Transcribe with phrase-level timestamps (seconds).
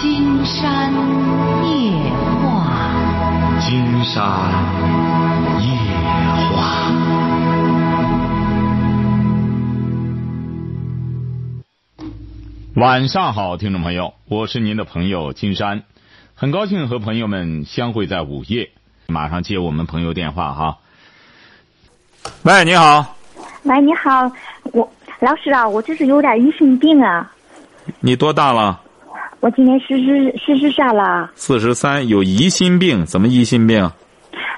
[0.00, 0.90] 金山
[1.62, 1.92] 夜
[2.40, 2.70] 话，
[3.60, 4.16] 金山
[5.60, 5.68] 夜
[6.56, 6.90] 话。
[12.76, 15.82] 晚上好，听众朋友，我是您的朋友金山，
[16.34, 18.70] 很高兴和朋友们相会在午夜。
[19.06, 20.78] 马上接我们朋友电话哈。
[22.44, 23.16] 喂，你好。
[23.64, 24.32] 喂，你好，
[24.72, 27.30] 我老师啊，我就是有点疑心病啊。
[28.00, 28.79] 你多大了？
[29.40, 31.30] 我今年四十四十三了。
[31.34, 33.06] 四十三，有疑心病？
[33.06, 33.90] 怎么疑心病？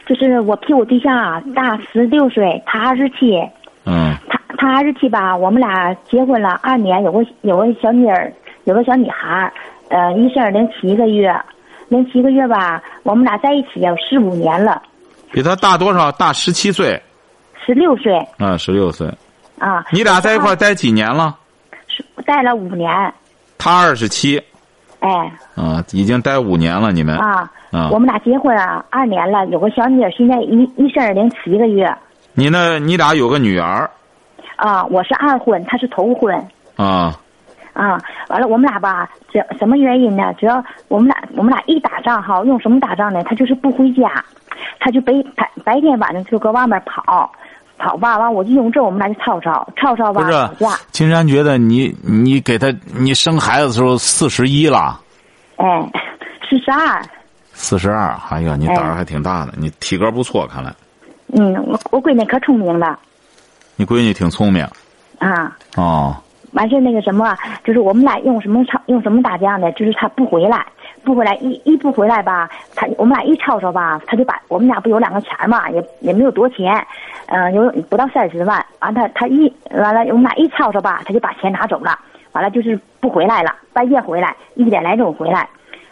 [0.07, 3.39] 就是我比我对象啊大十六岁，他二十七。
[3.85, 4.13] 嗯。
[4.29, 8.33] 他他二十七吧，我们俩结婚了二年，有个有个小女儿，
[8.65, 9.53] 有个小女孩，
[9.89, 11.33] 呃，一生零七个月，
[11.89, 14.83] 零七个月吧，我们俩在一起有十五年了。
[15.31, 16.11] 比他大多少？
[16.13, 17.01] 大十七岁。
[17.65, 18.15] 十六岁。
[18.39, 19.07] 啊，十六岁。
[19.61, 19.85] 啊。
[19.93, 21.39] 你俩在一块待几年了？
[21.87, 22.91] 是待了五年。
[23.57, 24.43] 他二十七。
[25.03, 25.33] 哎。
[25.55, 27.19] 啊，已经待五年了，你们。
[27.19, 27.51] 啊。
[27.71, 27.91] 啊。
[27.93, 31.95] 我们俩结婚啊，二年了，有个小女儿，现在一一生零七个月。
[32.35, 32.79] 你呢？
[32.79, 33.91] 你俩有个女儿。
[34.57, 36.35] 啊，我是二婚，他是头婚。
[36.77, 37.15] 啊。
[37.75, 40.33] 啊，完了，我们俩吧，这什么原因呢？
[40.39, 43.23] 只要我们俩，我们俩一打仗哈，用什么打仗呢？
[43.25, 44.23] 他就是不回家，
[44.79, 47.33] 他就白白白天晚上就搁外面跑，
[47.83, 50.23] 跑吧，完我就用这，我们俩就吵吵吵吵吧。
[50.23, 55.01] 不是，金山觉得你你给他你生孩子的时候四十一了。
[55.57, 55.91] 哎，
[56.49, 57.03] 四十二。
[57.55, 60.73] 四十二，哎呀，你胆儿还挺大的，你体格不错，看来。
[61.35, 62.99] 嗯，我我闺女可聪明了。
[63.77, 64.65] 你闺女挺聪明。
[65.19, 65.57] 啊。
[65.77, 66.17] 哦。
[66.53, 69.73] 完事那个什么，就是我们俩用什么吵，用什么打架呢？
[69.73, 70.67] 就是他不回来，
[71.05, 76.75] 不回来一一不回来吧，他我们俩一吵吵吧，他就把我们俩不有两个钱嘛，也也没有多钱，
[77.27, 78.65] 嗯，有不到三十万。
[78.81, 81.99] 完他他一完了，我们俩一吵吵吧，他就把钱拿走了。
[82.33, 85.47] 完了就是不回来了，半夜回来，一点来钟回来。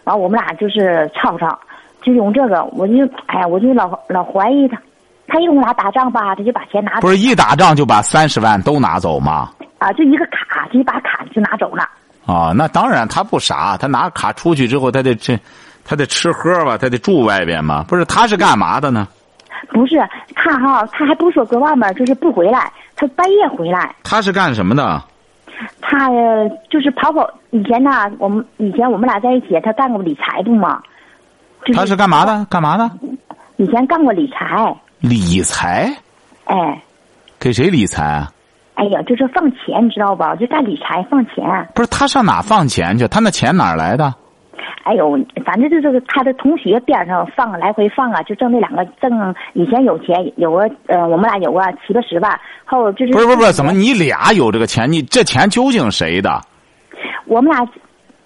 [0.05, 1.59] 完我们俩就是吵吵，
[2.03, 4.81] 就用这个，我就哎呀，我就老老怀疑他，
[5.27, 7.03] 他一跟我俩打仗吧，他就把钱拿走。
[7.03, 9.51] 不是一打仗就把三十万都拿走吗？
[9.79, 11.87] 啊，就一个卡，就一把卡就拿走了。
[12.31, 15.39] 啊，那当然，他不傻，他拿卡出去之后，他得这，
[15.85, 17.85] 他得吃喝吧，他得住外边嘛。
[17.89, 19.09] 不是，他是干嘛的呢？
[19.71, 19.97] 不是
[20.35, 23.95] 他哈，他还不说搁外面，就是不回来，他半夜回来。
[24.05, 25.03] 他是干什么的？
[25.81, 26.09] 他
[26.71, 27.29] 就是跑跑。
[27.51, 30.81] 以前呢，我们以前我们俩在一起，他干过理财不嘛？
[31.75, 32.45] 他是干嘛的？
[32.47, 32.91] 干嘛的？
[33.57, 34.75] 以前干过理财。
[35.01, 35.93] 理财？
[36.45, 36.83] 哎。
[37.39, 38.31] 给谁理财啊？
[38.81, 40.35] 哎呀，就是放钱，你知道吧？
[40.37, 41.45] 就干理财放钱。
[41.75, 43.07] 不是他上哪放钱去？
[43.09, 44.15] 他那钱哪来的？
[44.85, 49.35] 哎呦，反正就是他的同学边上放来回放啊，就挣那两个挣。
[49.53, 53.13] 以前有钱，有个呃，我们俩有个七八十万，后就是。
[53.13, 54.91] 不是不是不是，怎么你俩有这个钱？
[54.91, 56.41] 你这钱究竟谁的？
[57.27, 57.61] 我们俩，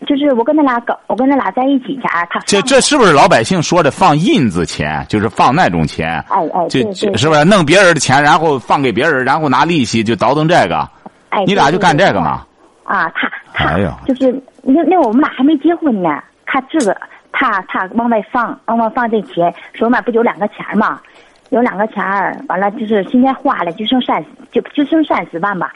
[0.04, 2.40] 就是我跟他俩搞，我跟他俩在一起前，他。
[2.46, 5.04] 这这是不是老百姓说的放印子钱？
[5.08, 6.22] 就是放那种钱。
[6.28, 10.88] 哎哎，这是不是弄别人的钱，然后放给别人，然后拿利息就倒腾这个？
[11.30, 12.44] 哎，你俩就干这个嘛？
[12.84, 14.32] 啊，他他哎呀，就是
[14.62, 16.22] 那那我们俩还没结婚呢。
[16.46, 16.96] 他这个，
[17.32, 21.00] 他他往外放，往外放这钱，手里面不有两个钱嘛？
[21.50, 25.72] 有两个钱儿，完了就是现在花了，就剩三，就就剩三十万吧。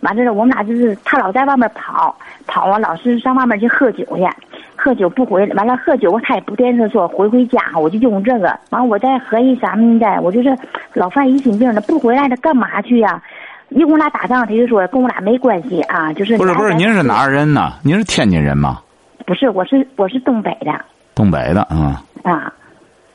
[0.00, 2.14] 完了，我们俩就是他老在外面跑，
[2.46, 4.28] 跑啊，老是上外面去喝酒去，
[4.76, 5.54] 喝酒不回来。
[5.54, 8.56] 完了喝酒，他也不惦着说回回家，我就用这个。
[8.70, 10.56] 完，我再合计咱们的，我就是
[10.94, 13.20] 老犯疑心病了，不回来他干嘛去呀？
[13.70, 16.38] 一跟我俩打仗，他就说跟我俩没关系啊，就是。
[16.38, 17.72] 不是不是，您是哪儿人呢？
[17.82, 18.80] 您是天津人吗？
[19.26, 20.72] 不是，我是我是东北的。
[21.14, 21.94] 东北的，嗯。
[22.22, 22.52] 啊，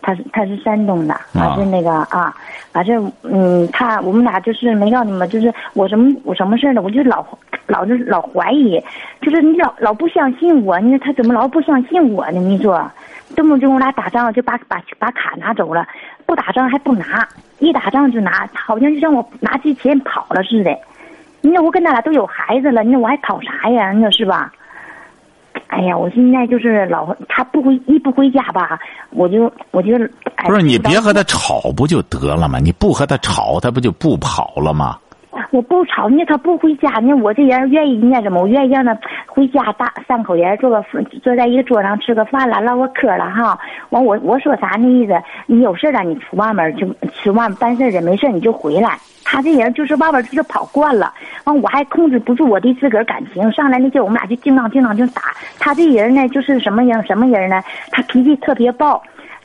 [0.03, 2.35] 他是他是山东的，他是那个啊，
[2.71, 6.81] 反正嗯，他我们俩就是没告诉你们，就是我什么我什么事呢？
[6.81, 7.25] 我就老
[7.67, 8.79] 老是老怀疑，
[9.21, 12.39] 就是你老老不相信我，你说他怎么老不相信我呢？
[12.39, 12.85] 你说，
[13.35, 15.87] 动不动我俩打仗就把把把卡拿走了，
[16.25, 17.27] 不打仗还不拿，
[17.59, 20.77] 一打仗就拿，好像就让我拿这钱跑了似的。
[21.41, 23.91] 你说我跟他俩都有孩子了，你说我还跑啥呀？
[23.93, 24.51] 你说是吧？
[25.67, 28.79] 哎呀，我现在就是老他不回一不回家吧，
[29.09, 29.91] 我就我就
[30.45, 32.59] 不是你别和他吵不就得了吗？
[32.59, 34.97] 你不和他吵，他不就不跑了吗？
[35.53, 38.97] 我不吵，你他不回家，你我这人愿意那什么，我愿意让他
[39.27, 40.83] 回家，大三口人坐个
[41.21, 43.55] 坐在一个桌上吃个饭了，唠个嗑了哈。
[43.91, 45.13] 完我我说啥那意思？
[45.45, 48.97] 你有事了，你出外面就去外面办事的，没事你就回来。
[49.23, 51.13] 他这人就是外边就是跑惯了，
[51.43, 55.21] 完我还控制不住我的自个儿感情，上来那就我们俩就经常经常就打。
[55.59, 57.61] 他这人呢就是什么人什么人呢？
[57.91, 59.01] 他脾气特别暴，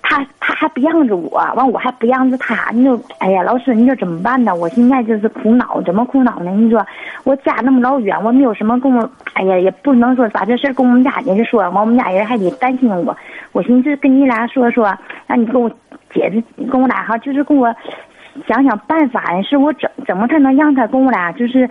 [0.08, 4.54] 他他还不让着我，完我还不让着他，你说，哎呀，老师，你说怎么办呢？
[4.54, 6.50] 我现在就是苦恼，怎么苦恼呢？
[6.52, 6.84] 你说
[7.24, 13.14] 我家那么老远，我没有什么跟我，哎呀，也不能说把这事跟我们家人说，完我们家人还得担心我。
[13.52, 14.96] 我寻思跟你俩说说，
[15.26, 15.68] 让你跟我
[16.14, 17.68] 解释跟我俩哈，就是跟我
[18.46, 21.68] 想想办法，是我怎怎么才能让他跟我俩就是，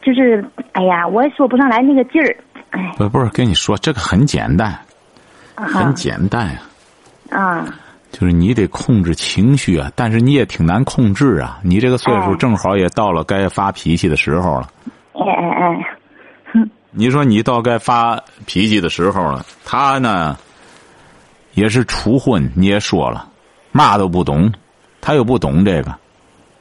[0.00, 2.36] 就是，哎呀，我也说不上来那个劲儿，
[2.70, 2.94] 哎。
[2.96, 4.72] 不不是跟你说这个很简单，
[5.56, 6.60] 很简单呀。
[7.30, 7.66] 啊。
[8.10, 11.58] 就是你得控制情绪啊，但是你也挺难控制啊。
[11.62, 14.70] 你这个岁数正好也到了该发脾气的时候了。
[15.12, 15.88] 哎哎哎。
[16.52, 16.70] 哼。
[16.90, 20.36] 你说你到该发脾气的时候了，他呢？
[21.54, 23.28] 也是初婚，你也说了，
[23.72, 24.52] 嘛都不懂，
[25.00, 25.92] 他又不懂这个，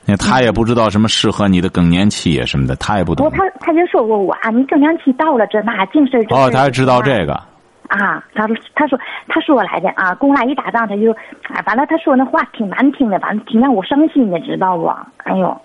[0.05, 3.29] 那他也不知道什么适合你的更年期什么的，他也不懂。
[3.29, 7.39] 他他就说过我啊，你更年期到了，这那净事哦，他还知道这个。
[7.87, 11.11] 啊，他说他说他说来的啊，跟我俩一打仗，他就
[11.49, 14.87] 哎，完了他说那话挺难听的，反正挺让我伤心的，知道不？
[15.23, 15.61] 哎呦，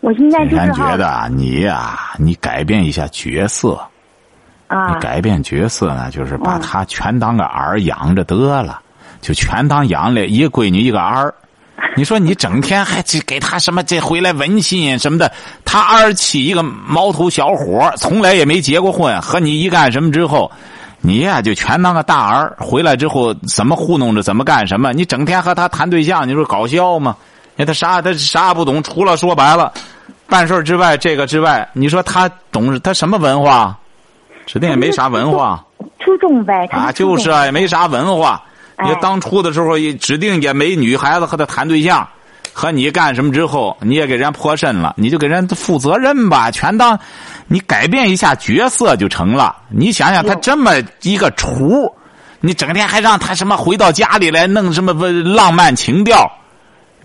[0.00, 3.78] 我现在就是觉得你呀，你改变一下角色。
[4.66, 8.80] 你改变角色呢，就是把他全当个儿养着得了，
[9.20, 11.32] 就全当养了一个闺女一个儿。
[11.94, 15.30] 你说你整天还去给他什么这回来文信什么的，
[15.64, 20.50] 他二七一个毛头小伙，从来也没结过婚，和你一干什么之后，
[21.06, 22.56] 你呀就全当个大儿。
[22.58, 24.92] 回来之后怎么糊弄着怎么干什么？
[24.94, 27.14] 你整天和他谈对象，你说搞笑吗？
[27.58, 29.70] 他啥他啥也不懂，除了说白了
[30.26, 33.78] 办事之外，这个之外，你说他懂他什么文化？
[34.46, 35.62] 指定也没啥文化，
[36.00, 36.66] 初中呗。
[36.72, 38.42] 啊，就是啊，也没啥文化。
[38.82, 42.08] 你当初的时候，指定也没女孩子和他谈对象，
[42.54, 46.98] 和你干什么之后，你也给人泼身了，你就给人负责任吧，全当
[47.48, 49.56] 你改变一下角色就成了。
[49.68, 51.92] 你想想，他这么一个厨，
[52.40, 56.30] 你整天还让他什么回到家里来弄什么浪漫情调。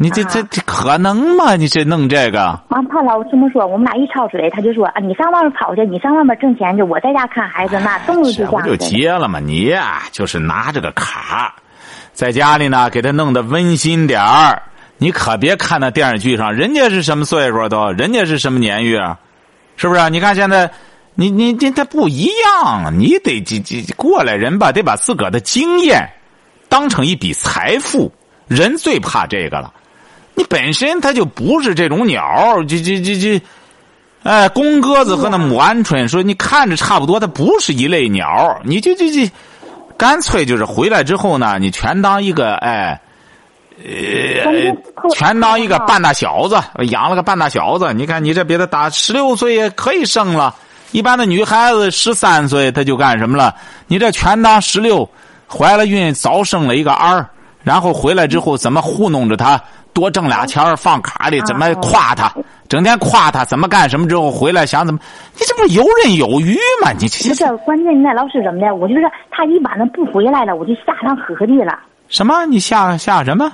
[0.02, 1.58] 你这这这可能吗？
[1.58, 2.58] 你这弄这个？
[2.70, 9.42] 完，他老这么说，我们俩一吵嘴，他就说：“啊，你上外面跑去，你上外面挣钱去，我在家看孩子，那动不就这样。”不就结了吗？
[9.42, 11.54] 你呀，就是拿着个卡，
[12.14, 14.62] 在家里呢，给他弄得温馨点儿。
[15.00, 19.00] 你可别看那电视剧上，人家是什么岁数都，人家是什么年月，
[19.78, 20.10] 是不是？
[20.10, 20.70] 你看现在，
[21.16, 26.08] 你你这他不一样，你得这这过来人吧，得把自个儿的经验
[26.68, 28.12] 当成一笔财富。
[28.48, 29.74] 人最怕这个了。
[30.34, 33.42] 你本身他就不是这种鸟，这这这这，
[34.24, 38.60] 哎，公鸽子和那母鹌鹑，说你看着差不多，它不是一类鸟。
[38.64, 39.32] 你就这这，
[39.98, 43.00] 干脆就是回来之后呢，你全当一个哎，
[43.84, 44.76] 呃，
[45.16, 46.62] 全当一个半大小子，
[46.92, 47.94] 养了个半大小子。
[47.94, 50.54] 你看你这别的大十六岁也可以生了，
[50.92, 53.56] 一般的女孩子十三岁她就干什么了？
[53.88, 55.10] 你这全当十六，
[55.48, 57.26] 怀了孕早生了一个儿，
[57.64, 59.62] 然后回来之后怎么糊弄着她？
[59.92, 62.32] 多挣俩钱放卡里，怎么夸他？
[62.70, 65.00] 整天夸他，怎么干什么之后回来想怎么？
[65.34, 66.92] 你这不是游刃有余吗？
[67.00, 68.76] 你这这关键你那老师怎么的？
[68.76, 71.80] 我就是他一晚上不回来了，我就下浪合计了。
[72.08, 72.46] 什么？
[72.46, 73.52] 你下下什么？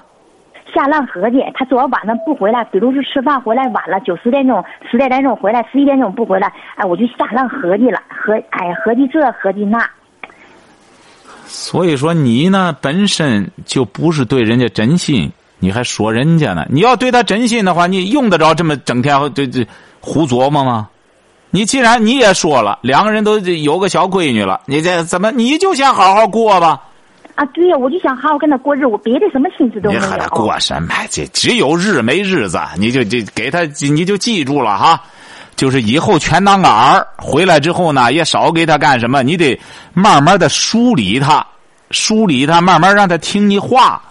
[0.75, 1.38] 下浪合计。
[1.56, 9.80] 他昨晚上不回来，比如说吃饭回来晚了，九十点钟、十点钟回来，十一点钟不回来，哎，我就下浪合计了，合哎合计这合计那。
[11.45, 15.31] 所以说你呢，本身就不是对人家真心。
[15.57, 16.66] 你还说人家呢？
[16.69, 19.66] 你要对他真心的话，你用得着这么整天这这
[20.01, 20.89] 胡琢磨吗？
[21.50, 26.81] 你既然你也说了，两个人都有个小闺女了，你这怎么你就先好好过吧？
[27.35, 30.01] 啊，对呀，我就想好好跟他过日子，我别的什么心思都没有。
[30.01, 30.93] 你和他过什么？
[31.10, 35.01] 这只有日没日子，你就就给他，你就记住了哈。
[35.55, 39.24] 就是以后全当个儿，回来之后呢，也少给他干什么。
[39.24, 39.57] 你得
[39.93, 41.45] 慢慢的梳理他，
[41.91, 44.01] 梳理他，慢慢让他听你话。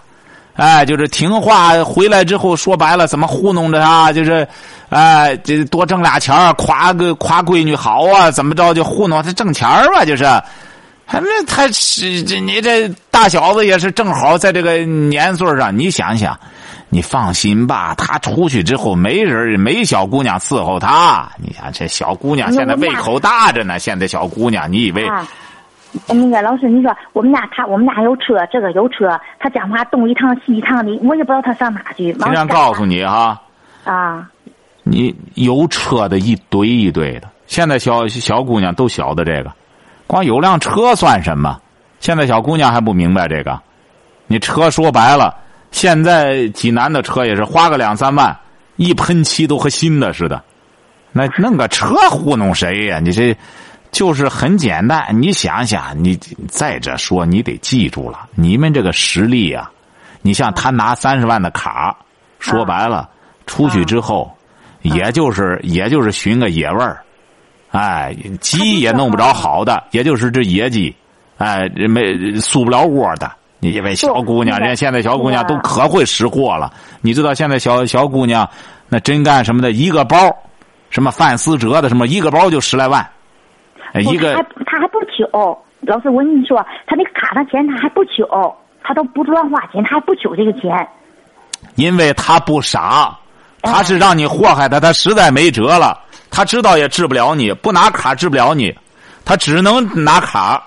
[0.55, 4.11] 哎，就是听话回来之后，说白了怎么糊弄着他？
[4.13, 4.47] 就是，
[4.89, 10.05] 哎，这多挣俩钱夸个夸闺女好啊，怎么着就糊弄他挣钱吧？
[10.05, 10.23] 就是，
[11.07, 16.37] 反正他是这你这大小子也是正好在这个年岁上，你想想，
[16.89, 21.29] 你放心吧，他出去之后没人没小姑娘伺候他。
[21.37, 25.07] 你想这小姑娘现在胃口大着呢，现在小姑娘，你以为？
[26.09, 32.11] 那个老师，你说我们家他，我们家有车，这个有车，他讲话东一趟西一趟的，我也不知道他上哪去。
[32.11, 33.41] 经常告诉你哈，
[33.85, 34.27] 啊，
[34.83, 39.49] 你有车的一堆一堆的，现在小小姑娘都晓得这个，
[40.07, 41.59] 光有辆车算什么？
[41.99, 43.59] 现在小姑娘还不明白这个，
[44.27, 45.35] 你车说白了，
[45.71, 48.37] 现在济南的车也是花个两三万，
[48.75, 50.43] 一喷漆都和新的似的，
[51.11, 52.99] 那弄个车糊弄谁呀？
[52.99, 53.35] 你这。
[53.91, 56.17] 就是很简单，你想想，你
[56.49, 59.71] 再者说，你得记住了，你们这个实力啊，
[60.21, 61.95] 你像他拿三十万的卡，
[62.37, 63.09] 说白了，
[63.47, 64.29] 出去之后，
[64.81, 67.04] 也就是也就是寻个野味儿，
[67.75, 70.95] 哎，鸡也弄不着好的，也就是这野鸡，
[71.37, 73.31] 哎，没宿不了窝的。
[73.59, 76.71] 你因为小姑娘，人家现在小姑娘都可会识货了。
[77.01, 78.47] 你知道现在小小姑娘
[78.87, 79.71] 那真干什么的？
[79.71, 80.17] 一个包，
[80.89, 83.05] 什么范思哲的什么，一个包就十来万，
[83.93, 85.57] 一个他还他还不求。
[85.81, 88.25] 老师，我跟你说，他那个卡上钱他还不求。
[88.87, 90.69] 他都不乱花钱，他还不求这个钱，
[91.73, 93.17] 因为他不傻，
[93.65, 95.97] 他是让你祸害他，他实在没辙了，
[96.29, 98.73] 他知道也治不了你，不拿卡治不了你，
[99.25, 100.63] 他只能拿卡，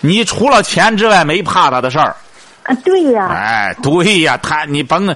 [0.00, 2.14] 你除了钱之外没怕他的事儿。
[2.64, 3.28] 啊，对呀。
[3.28, 5.14] 哎，对呀，他你甭，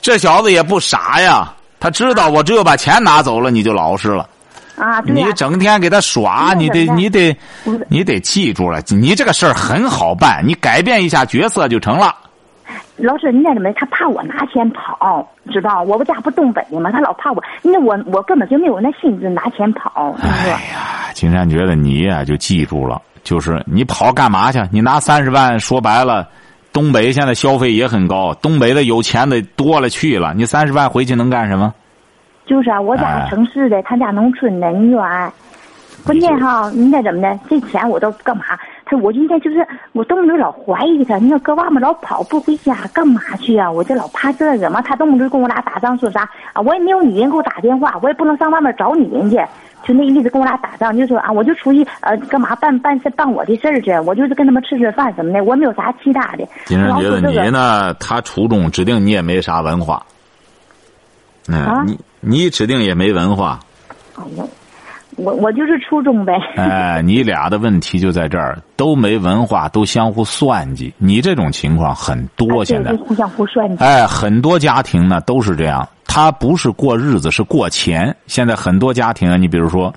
[0.00, 4.28] 这小子也不傻呀，他知道我只有把钱拿走了，你就老实了。
[4.76, 7.36] 啊，你整天给他耍，你得你得
[7.88, 12.14] 你得记住了，你这个事儿很好办，你改变一下角色就成了。
[13.02, 13.72] 老师，你那怎么？
[13.74, 15.82] 他怕我拿钱跑，知道？
[15.82, 16.90] 我不家不东北的吗？
[16.90, 20.14] 他老怕我，那我我根本就没有那心思拿钱跑。
[20.22, 20.58] 哎呀，
[21.14, 24.60] 金山觉得你呀，就记住了，就是你跑干嘛去？
[24.70, 26.28] 你拿三十万，说白了，
[26.72, 31.74] 东北现在消费也很高，东北的有钱的多了去了，你三十万回去能干什么？
[32.46, 35.32] 就是啊，我家城市的，他家农村的，你说啊，
[36.04, 37.38] 关键哈，你那怎么的？
[37.48, 38.44] 这钱我都干嘛？
[38.90, 43.70] 他我今天就是我动不动老怀疑他，你说搁外面老跑不回家干嘛去啊？
[43.70, 44.82] 我就老怕这个嘛。
[44.82, 46.60] 他动不动跟我俩打仗，说啥啊？
[46.60, 49.36] 我也没有女人给我打电话，我也不能上外面找女人去，
[49.84, 56.44] 就那意思跟我俩打仗，就说啊，我就出去呃干嘛办办事办我的事儿去，我就是跟他们吃吃饭什么的，我没有啥其他的。
[56.66, 60.04] 金山觉得你呢，他初中指定你也没啥文化。
[61.48, 63.60] 嗯，你你指定也没文化。
[64.16, 64.44] 哎呀，
[65.20, 66.32] 我我就是初中呗。
[66.56, 70.92] 哎，你俩的问题就在这儿，都没文化，都相互算计。
[70.98, 73.84] 你这种情况很多，现在互相互算计。
[73.84, 78.14] 哎，很多家庭呢都是这样，他不是过日子，是过钱。
[78.26, 79.94] 现在很多家庭啊，你比如说，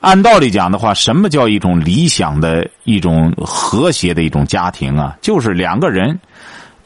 [0.00, 5.16] 按道理讲的话，什么叫一种理想的一种和谐的一种家庭啊？
[5.20, 6.18] 就是两个人。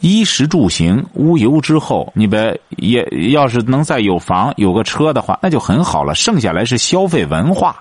[0.02, 6.14] 衣食住行无忧之后，你别也要是能再有房有个车的话，那就很好了。
[6.14, 7.76] 剩下来是消费文化，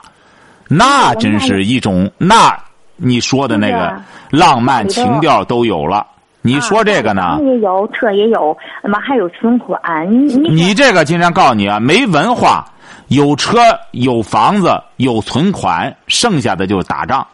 [0.69, 2.55] 那真是一种那
[2.95, 3.99] 你说的那个
[4.29, 6.05] 浪漫情调都有了。
[6.43, 7.39] 你说这个呢？
[7.43, 9.79] 也有车也有，那么还有存款。
[10.09, 12.65] 你你这个经常告诉你啊，没文化，
[13.07, 13.59] 有车
[13.91, 17.25] 有房子有存款，剩下的就是打仗。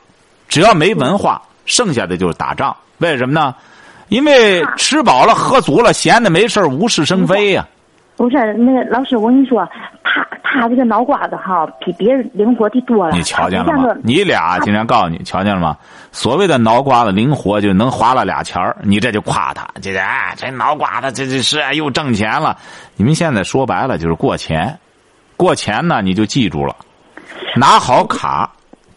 [0.48, 2.76] 只要没文化，剩下的就是打仗。
[3.00, 3.54] 为什么呢？
[4.10, 7.68] 因为吃饱了喝足了，闲的没事无事生非呀。
[8.16, 9.64] 不是那个老师，我跟你说，
[10.04, 13.16] 他他这个脑瓜子哈，比别人灵活的多了。
[13.16, 13.96] 你瞧见了吗？
[14.02, 15.78] 你俩经常告诉你，瞧见了吗？
[16.12, 22.58] 所谓的脑瓜子灵活，就能花了俩钱儿，你这就夸他，这哎，这脑瓜子这这是又挣钱了。
[22.96, 24.76] 你们现在说白了就是过钱，
[25.36, 26.76] 过钱呢你就记住了，
[27.56, 28.50] 拿好卡，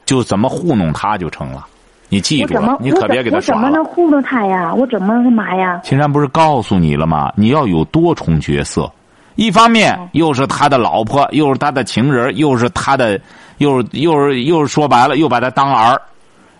[0.07, 1.67] 就怎么糊弄他就成了。
[2.13, 3.63] 你记住了，你可别给他耍了。
[3.63, 4.75] 我怎么能糊弄他呀？
[4.75, 5.81] 我怎么干嘛呀？
[5.85, 7.33] 青山不是告诉你了吗？
[7.37, 8.91] 你要有多重角色，
[9.37, 13.19] 一方面又是他的老婆，又是他的情人，又是他的，
[13.59, 16.03] 又又是又是说白了，又把他当儿。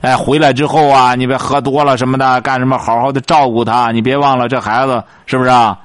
[0.03, 2.79] 哎，回来之后啊，你别喝多了什么的，干什么？
[2.79, 3.91] 好好的照顾他。
[3.91, 5.77] 你别忘了，这孩子是不是啊？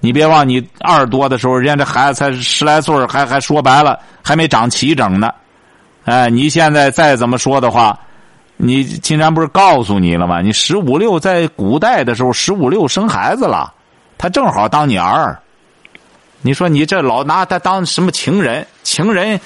[0.00, 5.30] 你别忘，你二多的时候，人家这孩子才十来岁还还说白了，还没长齐整呢。
[6.06, 7.96] 哎，你现在再怎么说的话。
[8.64, 10.40] 你金山不是告诉你了吗？
[10.40, 13.74] 你十五六在古代的时候，十五六生孩子了，
[14.16, 15.36] 他正好当你儿。
[16.42, 18.64] 你说你这老拿他当什么情人？
[18.84, 19.40] 情人，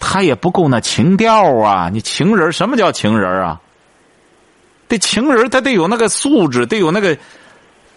[0.00, 1.88] 他也不够那情调啊！
[1.92, 3.60] 你情人什么叫情人啊？
[4.88, 7.16] 这情人他得有那个素质，得有那个，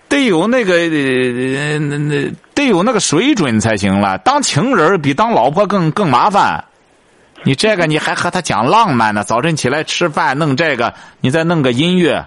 [0.08, 4.20] 得有那个那那得有那个水准才行了。
[4.20, 6.64] 当情人比当老婆更更麻烦。
[7.44, 9.24] 你这个你还和他讲浪漫呢？
[9.24, 12.26] 早晨起来吃饭弄这个，你再弄个音乐，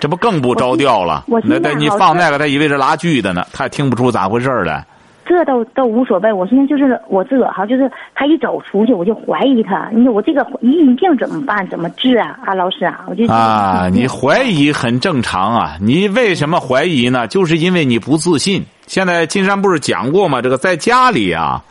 [0.00, 1.24] 这不更不着调了？
[1.44, 4.84] 那那你放那个，他以为是拉锯的呢，他也听不出咋回事来。
[5.24, 6.32] 这倒倒无所谓。
[6.32, 9.88] 我现在就是我自个儿哈，就是他一走出去，我就怀疑他。
[9.92, 11.66] 你说我这个疑心病怎么办？
[11.68, 12.36] 怎么治啊？
[12.44, 15.76] 啊，老师啊，我就啊，你怀疑很正常啊。
[15.80, 17.28] 你为什么怀疑呢？
[17.28, 18.64] 就是因为你不自信。
[18.88, 20.42] 现在金山不是讲过吗？
[20.42, 21.62] 这个在家里啊。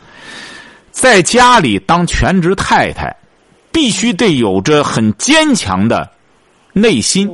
[0.92, 3.12] 在家里当全职太太，
[3.72, 6.08] 必须得有着很坚强的
[6.72, 7.28] 内心，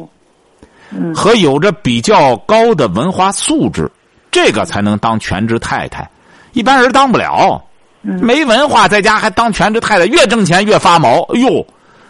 [1.14, 3.90] 和有着比较高的文化素质，
[4.30, 6.08] 这个才能当全职太太。
[6.52, 7.60] 一般人当不了，
[8.00, 11.20] 没文化在家还当全职太太，越挣钱越发毛。
[11.34, 11.66] 哎呦，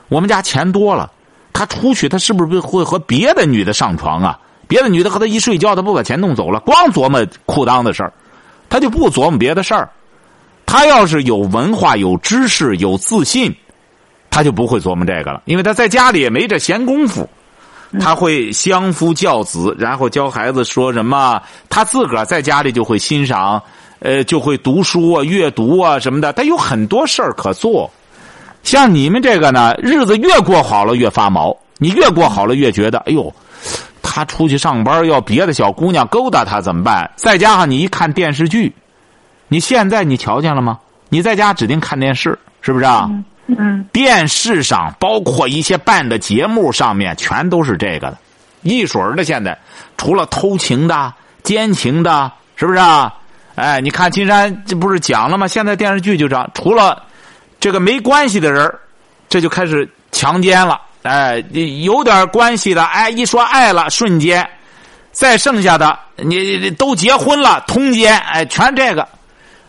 [0.09, 1.11] 我们家钱多了，
[1.53, 4.39] 他出去他是不是会和别的女的上床啊？
[4.69, 8.13] 别的女的和他一睡觉，他不把钱弄走了，光琢磨裤裆的事儿，
[8.69, 9.89] 他就不琢磨别的事儿。
[10.71, 13.57] 他要是有文化、有知识、有自信，
[14.29, 17.27] 他就不会琢磨这个了，因为他在家里也没这闲工夫。
[17.99, 23.63] 他会相夫教子，然后教孩子说什么，他自个儿在家里就会欣赏，
[24.01, 26.31] 呃，就会读书啊、阅读啊什么的。
[26.35, 27.91] 他有很多事儿可做。
[28.63, 33.35] 像你们这个呢，日子越过好了越发毛，你越过好了越觉得，哎呦，
[34.03, 37.11] 他出去上班要别的小姑娘勾搭他怎么办？
[37.17, 38.71] 再加上你一看电视剧。
[39.49, 40.79] 你现在你瞧见了吗？
[41.09, 43.09] 你在家指定看电视，是不是啊？
[43.47, 43.85] 嗯。
[43.93, 48.19] 电视上包括一些办的节目上面，全都是这个的，
[48.63, 49.25] 一水儿的。
[49.25, 49.59] 现在
[49.97, 51.13] 除了偷情的、
[51.43, 53.15] 奸情的，是不是啊？
[53.55, 55.49] 哎，你看金山这不是讲了吗？
[55.49, 57.03] 现在电视剧就这样，除了
[57.59, 58.71] 这个没关系的人
[59.29, 60.81] 这就开始强奸了。
[61.03, 61.43] 哎，
[61.83, 64.47] 有点关系的，哎，一说爱了，瞬间，
[65.11, 69.09] 再剩下的你都结婚了，通奸，哎，全这个。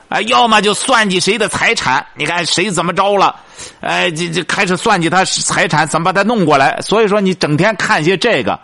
[0.09, 3.35] 哎，要么就算计谁的财产，你看谁怎么着了？
[3.79, 6.79] 哎，这这开始算计他财产，怎么把他弄过来？
[6.81, 8.59] 所以说，你整天看些这个，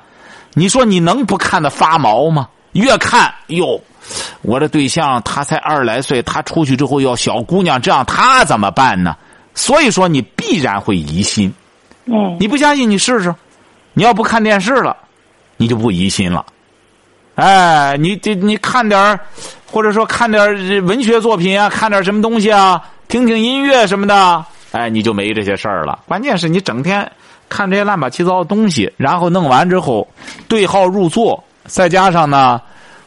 [0.54, 2.50] 你说你能不看的发毛吗？
[2.72, 3.80] 越看哟，
[4.42, 9.16] 我的对象他才二十来岁，他出去之后要小姑娘，这样他怎么办呢？
[9.54, 11.54] 所以说，你必然会疑心。
[12.06, 13.34] 嗯，你不相信，你试试。
[13.94, 14.98] 你要不看电视了，
[15.58, 16.46] 你就不疑心了。
[17.36, 19.20] 哎，你这你看点
[19.76, 20.42] 或者说看点
[20.86, 26.00] 文学作品啊，看点什么东西啊，听听音乐什么的，哎，你就没这些事儿了。
[26.08, 27.12] 关键是你整天
[27.50, 30.08] 看这些乱七八糟的东西，然后弄完之后
[30.48, 32.62] 对号入座，再加上呢，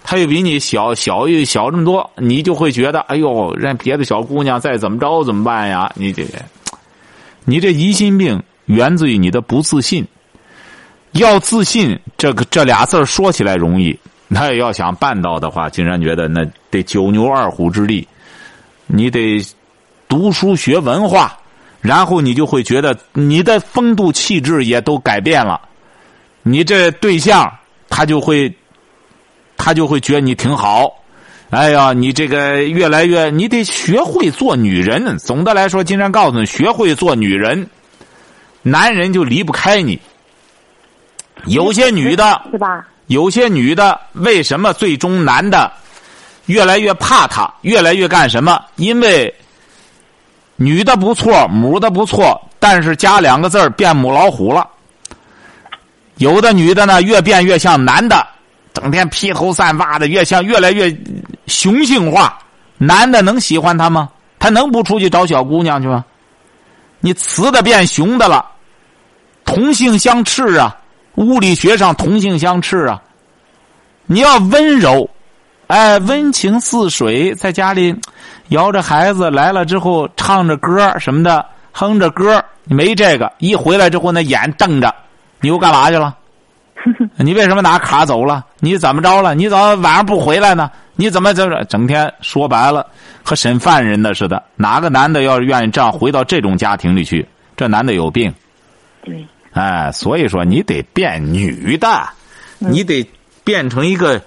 [0.04, 5.90] 他又比你小小一小这么多，你就会觉得，哎呦，人别的小姑娘再怎么着怎么办呀？
[5.94, 6.22] 你这，
[7.46, 10.06] 你这疑心病源自于你的不自信。
[11.12, 13.98] 要自信，这个这俩字说起来容易。
[14.28, 18.06] 那要想办到的话，竟然觉得那得九牛二虎之力，
[18.86, 19.44] 你得
[20.06, 21.38] 读书学文化，
[21.80, 25.60] 然后你就会觉得你的风度气质也都改变了，
[26.42, 27.50] 你这对象
[27.88, 28.54] 他就会，
[29.56, 30.94] 他就会觉得你挺好。
[31.50, 35.16] 哎呀，你这个越来越，你得学会做女人。
[35.16, 37.66] 总的来说，金山告诉你，学会做女人，
[38.60, 39.98] 男人就离不开你。
[41.46, 42.86] 有些女的，是吧？
[43.08, 45.70] 有些女的为什么最终男的
[46.46, 48.62] 越来越怕她，越来越干什么？
[48.76, 49.34] 因为
[50.56, 54.66] 女的不错，母的不错，但是加两个字变母老虎了。
[56.16, 58.26] 有的女的呢，越变越像男的，
[58.72, 60.96] 整天披头散发的，越像越来越
[61.46, 62.38] 雄性化。
[62.76, 64.08] 男的能喜欢她吗？
[64.38, 66.04] 他能不出去找小姑娘去吗？
[67.00, 68.44] 你雌的变雄的了，
[69.44, 70.76] 同性相斥啊。
[71.26, 73.02] 物理学上同性相斥啊！
[74.06, 75.08] 你要温柔，
[75.66, 77.94] 哎，温情似水，在家里
[78.48, 83.30] 摇着孩子来了之后，唱着歌什么的，哼着歌，没这个。
[83.38, 84.94] 一回来之后，那眼瞪着，
[85.40, 86.16] 你又干嘛去了？
[87.18, 88.46] 你为什么拿卡走了？
[88.60, 89.34] 你怎么着了？
[89.34, 90.70] 你怎么晚上不回来呢？
[90.94, 92.86] 你怎么这整天说白了
[93.22, 94.42] 和审犯人的似的？
[94.54, 97.28] 哪个男的要是愿意这样回到这种家庭里去？
[97.56, 98.32] 这男的有病。
[99.02, 99.26] 对。
[99.58, 102.08] 哎，所以说你得变女的，
[102.58, 103.04] 你得
[103.42, 104.22] 变成一个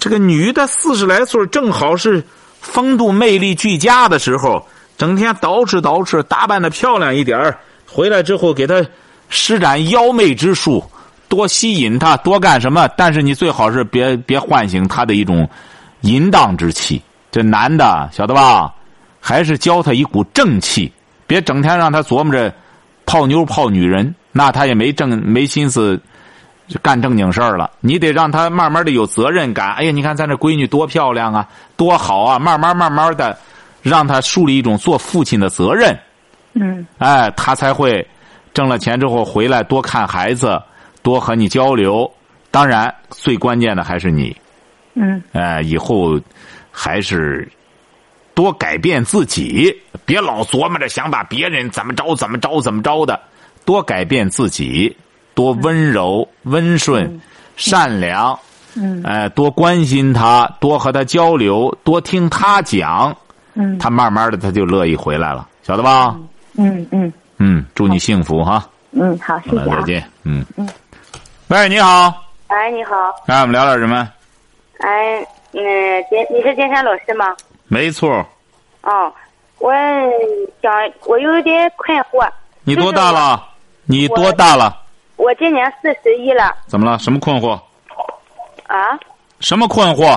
[0.00, 2.24] 这个女的四十来岁，正好是
[2.62, 7.54] 风度魅力俱佳的时候，整天捯饬捯饬，打扮的漂亮一点
[7.86, 8.82] 回来之后给她
[9.28, 10.82] 施展妖媚之术，
[11.28, 12.88] 多吸引她，多干什么？
[12.96, 15.46] 但是你最好是别别唤醒她的一种
[16.00, 17.02] 淫荡之气。
[17.30, 18.72] 这男的晓得吧？
[19.20, 20.92] 还是教他一股正气，
[21.26, 22.54] 别整天让他琢磨着
[23.14, 24.12] 泡妞泡女人。
[24.32, 26.00] 那他也没正没心思
[26.82, 27.70] 干正经事儿了。
[27.78, 29.72] 你得让他慢慢的有责任感。
[29.74, 32.40] 哎呀，你看咱这闺女多漂亮啊，多好啊！
[32.40, 33.38] 慢慢慢慢的，
[33.82, 35.96] 让他树立一种做父亲的责任。
[36.54, 36.84] 嗯。
[36.98, 38.04] 哎，他才会
[38.52, 40.60] 挣了钱之后回来多看孩子，
[41.00, 42.10] 多和你交流。
[42.50, 44.36] 当然，最关键的还是你。
[44.94, 45.22] 嗯。
[45.30, 46.20] 哎，以后
[46.72, 47.48] 还是
[48.34, 53.18] 多改变自己，别老琢磨着想把别人怎么着怎么着怎么着的。
[53.64, 54.94] 多改变自己，
[55.34, 57.20] 多温柔、温顺、
[57.56, 58.38] 善良，
[58.76, 63.16] 嗯，哎，多关心他，多和他交流，多听他讲，
[63.54, 66.14] 嗯，他慢慢的他就乐意回来了，晓得吧？
[66.58, 68.68] 嗯嗯嗯，祝你幸福哈。
[68.90, 70.04] 嗯，好，谢谢再见。
[70.24, 70.68] 嗯嗯。
[71.48, 72.22] 喂，你好。
[72.48, 72.94] 哎，你好。
[73.26, 74.08] 哎，我们聊点什么？
[74.80, 75.20] 哎，
[75.52, 75.60] 嗯，
[76.10, 77.34] 金，你是金山老师吗？
[77.74, 78.24] 没错。
[78.82, 79.12] 哦，
[79.58, 79.72] 我
[80.62, 80.72] 想，
[81.06, 82.24] 我有点困惑。
[82.62, 83.48] 你多大了？
[83.86, 84.80] 你多大了？
[85.16, 86.54] 我今年四十一了。
[86.68, 86.96] 怎么了？
[87.00, 87.60] 什么困惑？
[88.68, 88.96] 啊？
[89.40, 90.16] 什么困惑？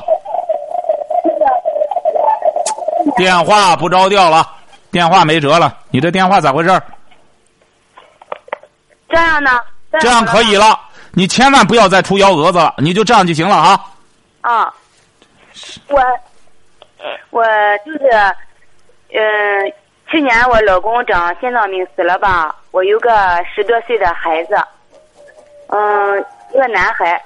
[3.15, 4.47] 电话不着调了，
[4.91, 5.75] 电话没辙了。
[5.89, 6.83] 你这电话咋回事儿？
[9.09, 9.59] 这样呢？
[9.99, 10.69] 这样可以了。
[10.69, 10.79] 了，
[11.13, 13.83] 你千万不要再出幺蛾子了，你就这样就行了啊。
[14.41, 14.71] 啊，
[15.87, 15.99] 我
[17.29, 17.43] 我
[17.85, 18.09] 就是，
[19.13, 19.73] 嗯、
[20.07, 23.11] 去年我老公长心脏病死了吧，我有个
[23.53, 24.55] 十多岁的孩子，
[25.67, 27.21] 嗯，一个男孩。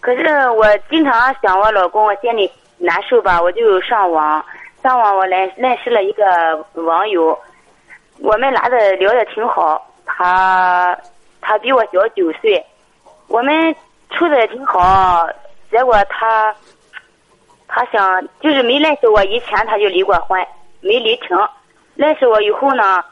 [0.00, 4.44] 可是我经常想我老公，我心里难受吧，我就上网，
[4.82, 7.36] 上网我认认识了一个网友，
[8.20, 10.96] 我们俩的聊的挺好，他
[11.40, 12.64] 他比我小九岁，
[13.26, 13.74] 我们
[14.10, 15.28] 处的也挺好，
[15.70, 16.54] 结果他
[17.68, 20.44] 他想就是没认识我以前他就离过婚，
[20.80, 21.38] 没离成，
[21.94, 23.04] 认识我以后呢，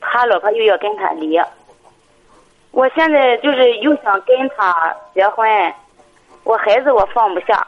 [0.00, 1.40] 他老婆又要跟他离，
[2.72, 5.48] 我现在就是又想跟他结婚，
[6.44, 7.66] 我孩子我放不下，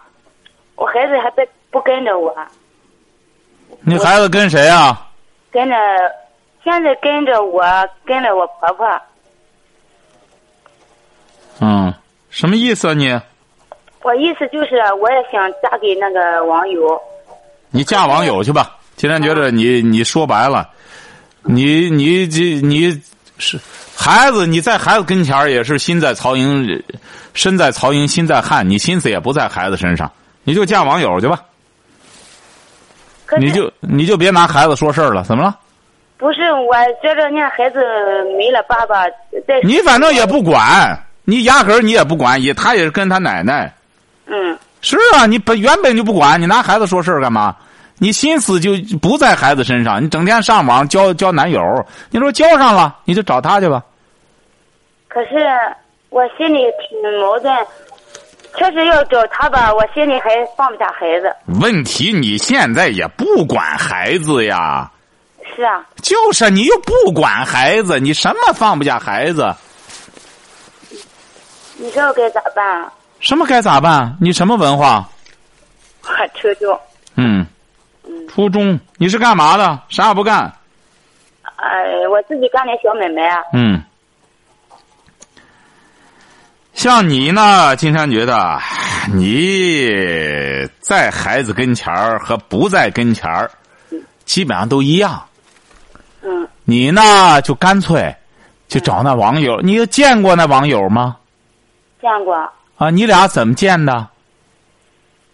[0.75, 2.37] 我孩子还不不跟着我，
[3.81, 5.09] 你孩子跟谁啊？
[5.51, 5.77] 跟着
[6.65, 7.63] 现在跟着我，
[8.05, 9.01] 跟着我婆婆。
[11.61, 11.95] 嗯，
[12.31, 13.21] 什么意思啊你？
[14.03, 17.01] 我意思就是，我也想嫁给那个网友。
[17.71, 18.77] 你嫁网友去吧。
[18.97, 20.69] 今天觉得你你说白了，
[21.43, 23.01] 你你这你
[23.39, 23.59] 是
[23.97, 26.83] 孩子，你在孩子跟前儿也是心在曹营，
[27.33, 30.11] 身在曹营心在汉，你心思也不在孩子身上，
[30.45, 31.41] 你就嫁网友去吧。
[33.39, 35.59] 你就你就别拿孩子说事儿了，怎么了？
[36.19, 37.81] 不是，我觉着人家孩子
[38.37, 39.09] 没了爸爸，
[39.49, 43.73] 在你反正也不管，你压根儿你也不管，也他也是跟他奶奶。
[44.35, 47.55] 嗯，是啊，你本原本就不管，你拿孩子说事儿干嘛？
[47.99, 51.61] 你心思就不在孩子身上，你整天上网交交男友，
[52.11, 53.83] 你说交上了，你就找他去吧。
[55.07, 55.37] 可是
[56.09, 57.55] 我心里挺矛盾，
[58.57, 61.31] 确实要找他吧，我心里还放不下孩子。
[61.61, 64.91] 问题你现在也不管孩子呀，
[65.55, 69.55] 是啊，就是你又不管孩子，你什么放不下孩子？
[71.77, 72.93] 你说我该咋办啊？
[73.23, 74.17] 什么该咋办？
[74.21, 75.09] 你什么文化？
[76.03, 76.79] 我初中，
[77.15, 77.47] 嗯，
[78.29, 79.81] 初中你是干嘛的？
[79.89, 80.53] 啥也不干。
[81.57, 83.41] 呃，我自己干点小买卖啊。
[83.53, 83.81] 嗯，
[86.75, 88.59] 像你呢，金山觉得
[89.15, 93.49] 你在孩子跟前儿和不在跟前儿，
[94.25, 95.23] 基本上都一样。
[96.23, 98.13] 嗯，你呢，就干脆
[98.67, 99.61] 就找那网友。
[99.61, 101.17] 你有见过那网友吗？
[102.01, 102.53] 见过。
[102.83, 104.09] 啊，你俩怎么见的？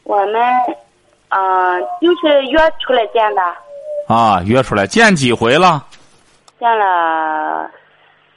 [0.03, 0.35] 我们，
[1.31, 3.41] 嗯、就是约出来见的，
[4.07, 5.83] 啊，约出来见几回了？
[6.61, 7.67] 见了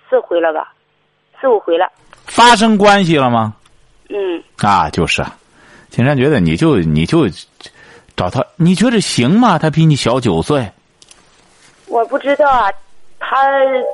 [0.10, 0.72] 四回了吧，
[1.42, 1.92] 四五回了。
[2.26, 3.54] 发生关系了吗？
[4.08, 5.22] 嗯，啊，就是，
[5.90, 7.28] 金山觉得你就你就
[8.16, 9.60] 找他，你觉得行吗？
[9.60, 10.72] 他比你小九岁。
[11.88, 12.72] 我不知道啊，
[13.20, 13.36] 他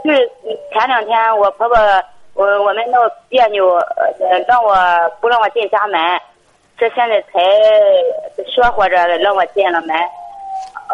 [0.03, 0.29] 就是
[0.71, 1.75] 前两天我婆婆
[2.37, 4.75] 我我们闹别扭，呃，让我
[5.19, 5.99] 不让我进家门，
[6.77, 7.39] 这现在才
[8.45, 9.95] 说活着让我进了门，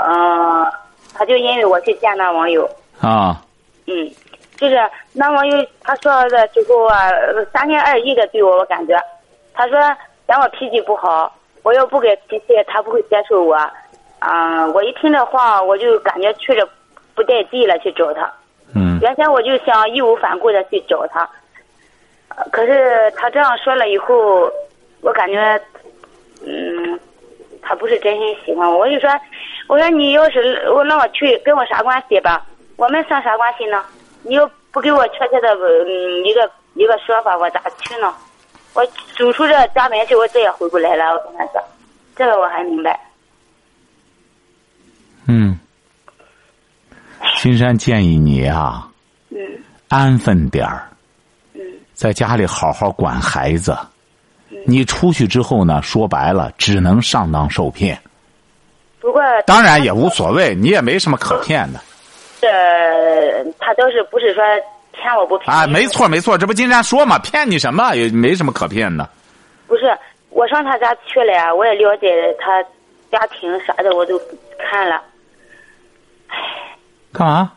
[0.07, 0.65] 嗯、
[1.13, 2.63] 他就因为我去见那网友，
[3.01, 3.41] 啊，
[3.87, 4.09] 嗯，
[4.55, 8.97] 就是那网友他说的之后啊，呃三心二意的对我，我感觉，
[9.53, 9.77] 他说
[10.25, 11.29] 嫌我脾气不好，
[11.63, 13.53] 我要不给脾气，他不会接受我，
[14.19, 16.65] 啊、我一听这话，我就感觉去了
[17.13, 18.31] 不带劲了，去找他。
[18.75, 21.29] 嗯原先我就想义无反顾的去找他，
[22.29, 24.51] 呃可是他这样说了以后，
[25.01, 25.61] 我感觉，
[26.45, 26.99] 嗯，
[27.61, 28.79] 他不是真心喜欢我。
[28.79, 29.09] 我就说，
[29.67, 32.45] 我说你要是我让我去，跟我啥关系吧？
[32.75, 33.83] 我们算啥关系呢？
[34.23, 38.13] 你又不给我确切的嗯一个一个说法，我咋去呢？
[38.73, 38.83] 我
[39.15, 41.13] 走出这家门去，我再也回不来了。
[41.13, 41.61] 我跟他说，
[42.15, 42.99] 这个我还明白。
[45.27, 45.59] 嗯，
[47.43, 48.87] 金山建议你啊，
[49.29, 49.37] 嗯
[49.89, 50.87] 安分点儿，
[51.53, 53.77] 嗯在家里好好管孩子。
[54.65, 57.99] 你出去之后呢，说白了，只能上当受骗。
[59.01, 61.81] 不过当然也无所谓，你也没什么可骗的
[62.39, 62.47] 这
[63.59, 64.41] 他倒是不是说
[64.93, 65.67] 骗我不骗啊。
[65.67, 67.93] 没错没错，这不金山说嘛，骗你什么？
[67.93, 69.09] 也没什么可骗的。
[69.67, 69.93] 不是，
[70.29, 72.07] 我上他家去了呀，我也了解
[72.39, 72.63] 他
[73.11, 74.17] 家庭啥的，我都
[74.57, 75.01] 看了。
[77.13, 77.51] 干嘛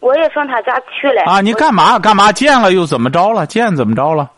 [0.00, 1.40] 我也上他家去了啊？
[1.40, 2.30] 你干嘛干嘛？
[2.30, 3.46] 见了又怎么着了？
[3.46, 4.30] 见怎么着了？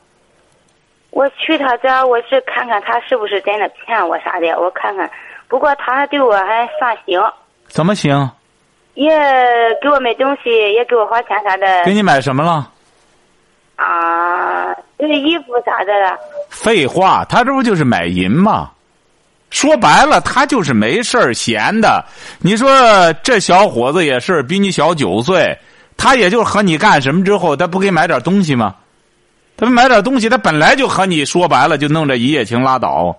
[1.11, 5.11] 我去他家，我是看看他是不是真的骗我啥的，我看看。
[5.49, 7.21] 不过他还对我还算行，
[7.69, 8.31] 怎么行？
[8.95, 9.11] 也
[9.83, 12.71] 给我买东西，也给我花钱啥的给你买什么了？
[13.77, 16.17] 啊，就是衣服啥的了。
[16.49, 18.71] 废话，他这不就是买淫吗？
[19.51, 22.05] 说白了，他就是没事闲的。
[22.41, 25.57] 你说这小伙子也是比你小九岁，
[25.97, 28.75] 他也就和你干什么之后，他不给买点东西吗？
[29.57, 33.17] 他买点东西，他本来就和你说白了就弄这一夜情拉倒，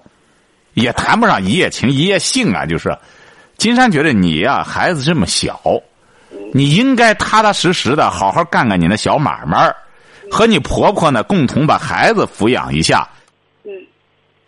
[0.73, 2.65] 也谈不上一夜情一夜性啊。
[2.65, 2.95] 就是，
[3.57, 5.59] 金山觉得你呀，孩子这么小，
[6.53, 9.73] 你应该踏踏实实的好好干干你那小买卖
[10.29, 13.07] 和你婆婆呢共同把孩子抚养一下。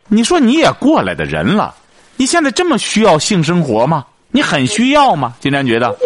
[0.10, 0.17] 嗯。
[0.17, 1.74] 你说你也过来的人了，
[2.17, 4.06] 你现在这么需要性生活吗？
[4.32, 5.34] 你很需要吗？
[5.39, 5.88] 金山觉得。
[6.00, 6.06] 是，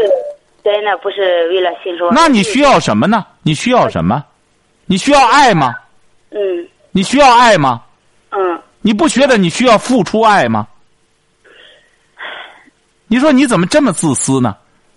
[0.64, 2.14] 真的不是为了性生活。
[2.14, 3.26] 那你需要什么呢？
[3.42, 4.24] 你需要什么？
[4.86, 5.74] 你需要爱吗？
[6.32, 6.68] 嗯。
[6.92, 7.82] 你需要爱吗？
[8.32, 8.60] 嗯。
[8.82, 10.68] 你不觉得你需要付出爱吗？
[13.08, 14.56] 你说你怎么这么自私呢？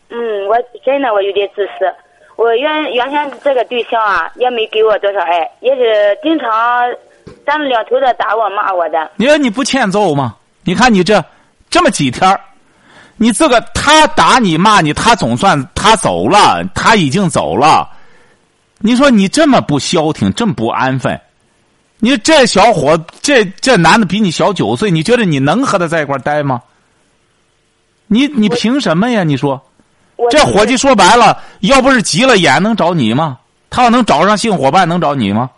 [0.08, 1.92] 嗯，我真的我有点自私。
[2.36, 6.50] 我原原先这个对象啊，也没给我多少爱，也是经常
[7.46, 9.10] 三两头的打我骂我的。
[9.16, 10.34] 你说你不欠揍吗？
[10.64, 11.24] 你看你这
[11.70, 12.38] 这么几天
[13.16, 17.88] 你自个他打你骂你，他总算他走了，他已经走了。
[18.78, 21.18] 你说你这么不消停，这么不安分，
[21.98, 26.60] 你说这小伙这这男的比你小九岁，你觉得你能和他在一块待吗？
[28.06, 29.24] 你你凭什么呀？
[29.24, 29.64] 你说，
[30.30, 33.38] 这伙计说白了，要不是急了眼，能找你吗？
[33.70, 35.50] 他要能找上性伙伴，能找你吗？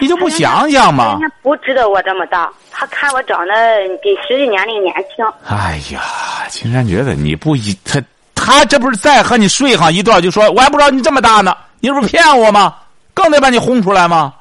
[0.00, 1.16] 你就不想想吗？
[1.18, 3.54] 人家不知道我这么大，他看我长得
[4.02, 5.24] 比实际年龄年轻。
[5.48, 6.02] 哎呀，
[6.48, 8.02] 青山觉得你不一他。
[8.36, 12.74] 他这不是再和你睡上一段，就说我还不知道你这么大呢，你这不是骗我吗？
[13.14, 14.34] 更得把你轰出来吗？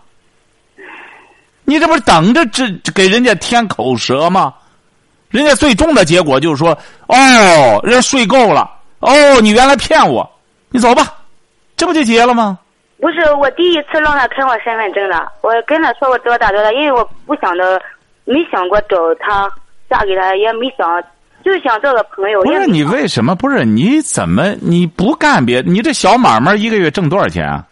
[1.63, 4.53] 你这不是等着这给人家添口舌吗？
[5.29, 7.15] 人家最终的结果就是说，哦，
[7.83, 10.29] 人家睡够了，哦，你原来骗我，
[10.69, 11.13] 你走吧，
[11.77, 12.59] 这不就结了吗？
[13.03, 17.77] 不是我第一次让他看我身份证了，我跟他说我多大多大，因为我不想着，
[18.23, 19.51] 没想过找他
[19.89, 21.03] 嫁给他，也没想。
[21.43, 22.41] 就想做个朋友。
[22.43, 23.65] 不是你为什么不是？
[23.65, 25.59] 你怎么你不干别？
[25.65, 27.67] 你这小买卖一个月挣多少钱啊？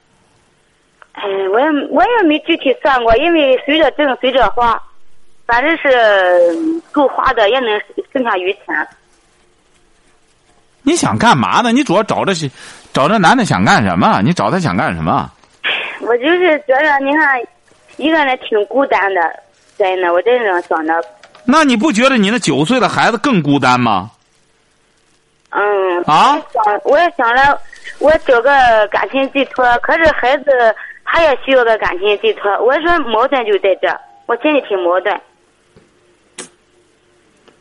[1.13, 4.77] 哎，我也我也没具体算过，因为随着挣随着花，
[5.47, 5.89] 反正是
[6.91, 8.85] 够花的，也能剩下余钱。
[10.83, 11.71] 你想干嘛呢？
[11.71, 12.49] 你主要找这些，
[12.91, 14.21] 找这男的想干什么？
[14.23, 15.31] 你找他想干什么？
[16.01, 17.39] 我就是觉得，你看，
[17.97, 19.21] 一个人挺孤单的，
[19.77, 21.03] 真的，我真是想的。
[21.45, 24.09] 那你不觉得你那九岁的孩子更孤单吗？
[25.51, 26.01] 嗯。
[26.05, 26.41] 啊。
[26.51, 27.59] 想，我也想了，
[27.99, 28.49] 我找个
[28.87, 30.45] 感情寄托，可是孩子
[31.05, 32.51] 他也需要个感情寄托。
[32.59, 33.87] 我说矛盾就在这，
[34.25, 35.21] 我心里挺矛盾。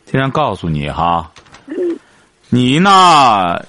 [0.07, 1.31] 既然告诉你哈。
[1.67, 1.99] 嗯。
[2.51, 3.65] 你呢？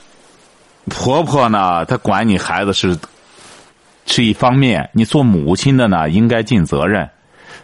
[0.90, 1.86] 婆婆呢？
[1.86, 2.98] 她管你孩子是
[4.08, 7.08] 是一方面，你做母亲的呢，应该尽责任。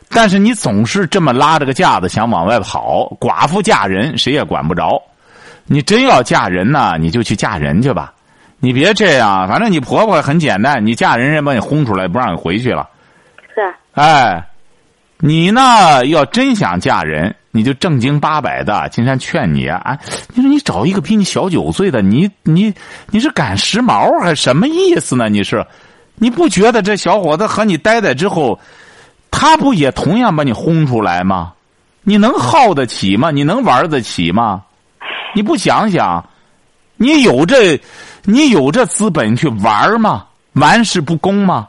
[0.10, 5.02] 但是你总是这么拉着个架子想往外跑，寡妇嫁人谁也管不着。
[5.66, 8.14] 你真要嫁人呢，你就去嫁人去吧。
[8.60, 12.88] 你别这样，反正你婆婆很简单，你嫁人人把你轰出来，不让你回去了。
[13.54, 13.74] 是。
[13.94, 14.48] 哎，
[15.18, 16.06] 你呢？
[16.06, 18.88] 要真想嫁人，你就正经八百的。
[18.90, 19.98] 金山劝你啊，
[20.36, 22.72] 你说你找一个比你小九岁的，你你
[23.10, 25.28] 你是赶时髦还是什么意思呢？
[25.28, 25.66] 你是，
[26.16, 28.60] 你不觉得这小伙子和你待在之后？
[29.30, 31.54] 他不也同样把你轰出来吗？
[32.02, 33.30] 你能耗得起吗？
[33.30, 34.64] 你能玩得起吗？
[35.36, 36.28] 你不想想，
[36.96, 37.80] 你有这，
[38.24, 40.26] 你有这资本去玩吗？
[40.54, 41.68] 玩世不恭吗？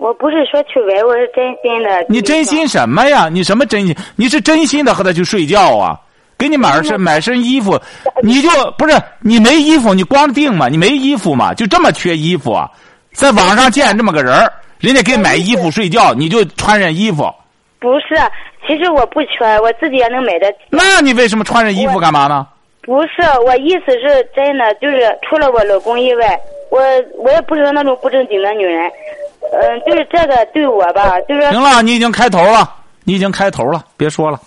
[0.00, 2.06] 我不是说去玩，我是真心的。
[2.08, 3.28] 你真心什么呀？
[3.30, 3.94] 你什么真心？
[4.16, 6.00] 你是真心的和他去睡觉啊？
[6.38, 7.78] 给你买身买身衣服，
[8.22, 10.68] 你就不是你没衣服，你光腚嘛？
[10.70, 11.52] 你没衣服嘛？
[11.52, 12.66] 就这么缺衣服啊？
[13.12, 14.50] 在网上见这么个人儿。
[14.78, 17.30] 人家给买衣服睡觉，你就穿上衣服。
[17.78, 18.16] 不是，
[18.66, 20.58] 其实我不缺，我自己也能买得起。
[20.70, 22.46] 那你为什么穿着衣服干嘛呢？
[22.80, 26.80] 不是，我意思是真的，就是除了我老公以外，我
[27.18, 28.90] 我也不是那种不正经的女人。
[29.52, 31.42] 嗯，就是这个对我吧，就是。
[31.50, 32.72] 行了，你已经开头了，
[33.04, 34.40] 你已经开头了，别说了。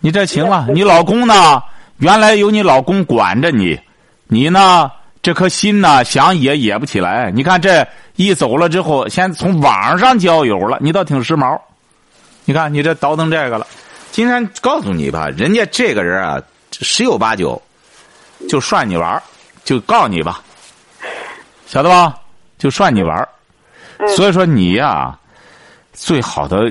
[0.00, 1.62] 你这行了， 你老公呢？
[1.98, 3.78] 原来有你老公管着你，
[4.26, 4.90] 你呢？
[5.22, 7.30] 这颗心呢，想野野不起来。
[7.30, 11.58] 你看这一走了之后，先从网上交友了，你倒挺时髦。
[12.44, 13.66] 你看你这倒腾这个了。
[14.10, 16.42] 今天告诉你吧，人家这个人啊，
[16.72, 17.62] 十有八九
[18.48, 19.22] 就涮你玩
[19.64, 20.42] 就告你吧，
[21.72, 22.14] 晓得吧？
[22.58, 23.26] 就涮你玩
[24.14, 25.18] 所以说你呀，
[25.94, 26.70] 最好的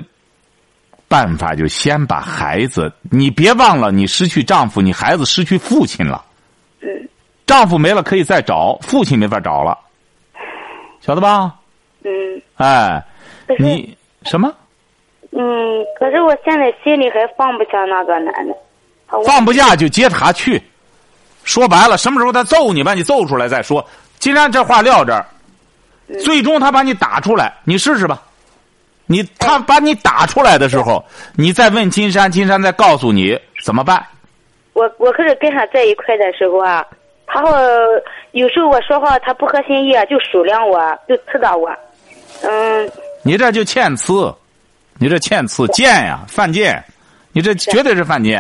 [1.07, 6.23] 办法就先把孩子，你别忘了，你失去丈夫，你孩子失去父亲了。
[7.47, 9.75] 丈夫没了可以再找，父亲没法找了，
[10.99, 11.55] 晓得吧？
[12.03, 12.39] 嗯。
[12.57, 13.03] 哎，
[13.57, 14.53] 你什么？
[15.31, 18.55] 嗯，可是我现在心里还放不下那个男的。
[19.25, 20.61] 放不下就接他去。
[21.43, 23.83] 说白了，什么时候他揍你，把你揍出来再说。
[24.21, 25.25] 既然这话撂这儿，
[26.23, 28.21] 最终他把你打出来，你试试吧。
[29.07, 31.03] 你他把你打出来的时候，
[31.36, 34.05] 你再问金山，金山再告诉你怎么办。
[34.73, 36.86] 我我可是跟他在一块的时候啊，
[37.25, 37.51] 他好
[38.34, 40.79] 有时候我说话他不合心意啊，就数量我，
[41.10, 41.69] 就刺到我。
[42.43, 42.89] 嗯。
[43.23, 44.34] 你这就欠呲，
[44.99, 46.81] 你这欠呲贱呀，犯贱，
[47.31, 48.39] 你这绝对是犯贱。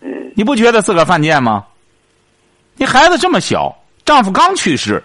[0.00, 0.32] 嗯。
[0.36, 1.66] 你不觉得自个儿犯贱吗？
[2.76, 3.76] 你孩子这么小，
[4.10, 5.00] 丈夫刚去世，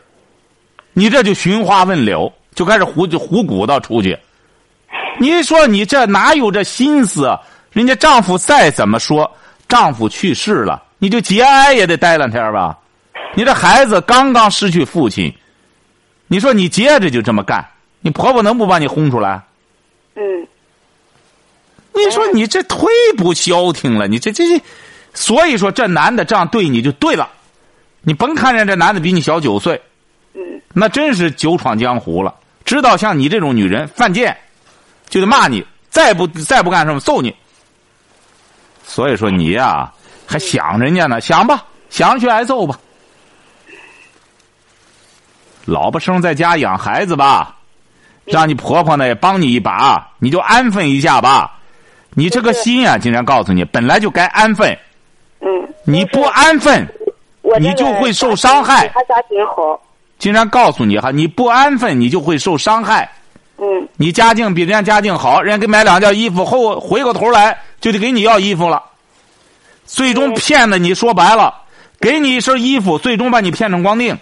[0.93, 4.17] 你这就寻花问柳，就开始胡就胡鼓捣出去。
[5.19, 7.37] 你说你这哪有这心思？
[7.71, 9.31] 人家丈夫再怎么说，
[9.67, 12.79] 丈夫去世了，你就节哀也得待两天吧。
[13.35, 15.31] 你这孩子刚刚失去父亲，
[16.25, 17.63] 你说你接着就这么干，
[18.01, 19.39] 你婆婆能不把你轰出来？
[20.15, 20.47] 嗯。
[21.93, 24.59] 你说你这忒不消停了，你这这这，
[25.13, 27.29] 所以说这男的这样对你就对了。
[28.05, 29.81] 你甭看见这男的比你小九岁，
[30.35, 30.41] 嗯，
[30.73, 32.33] 那真是久闯江湖了。
[32.63, 34.37] 知道像你这种女人犯贱，
[35.09, 37.35] 就得骂你，再不再不干什么揍你。
[38.83, 39.91] 所以说你呀，
[40.27, 41.19] 还想人家呢？
[41.19, 42.79] 想吧，想去挨揍吧。
[45.65, 47.55] 老婆生在家养孩子吧，
[48.25, 51.59] 让你婆婆呢也帮你一把，你就安分一下吧。
[52.11, 54.77] 你这个心啊，竟然告诉你，本来就该安分。
[55.41, 55.47] 嗯。
[55.83, 56.87] 你不安分。
[57.59, 58.87] 你就会受伤害。
[58.89, 59.79] 他家境好。
[60.17, 63.11] 经常告诉你哈，你不安分，你就会受伤害。
[63.57, 63.65] 嗯。
[63.97, 68.81] 你家境比人家家境好，人家给买两件衣服，后回过头来就得给你要衣服了。
[69.85, 71.53] 最终骗的你说白了，
[71.99, 74.17] 给你一身衣服，最终把你骗成光腚。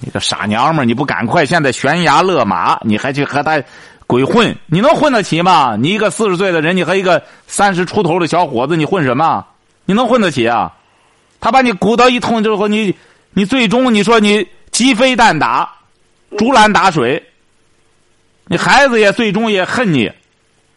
[0.00, 3.62] 你个傻娘们儿，你不赶快现在悬崖勒马，你还去和他
[4.06, 4.56] 鬼混？
[4.66, 5.76] 你能混得起吗？
[5.78, 9.44] 你一个四十岁的人，你和一个三十出头的小伙子，你混什么？
[9.84, 10.72] 你能混得起啊？
[11.40, 12.94] 他把你鼓捣一通之后，你
[13.32, 15.70] 你最终你说你鸡飞蛋打，
[16.38, 17.22] 竹篮打水，
[18.46, 20.10] 你孩子也最终也恨你。